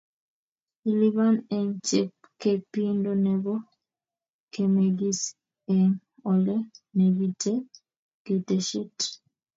[0.89, 3.53] Ilipani eng chepchepindo nebo
[4.53, 5.19] kemegis
[5.75, 5.97] eng'
[6.31, 6.55] ole
[6.97, 7.61] negitee
[8.25, 8.97] keteshet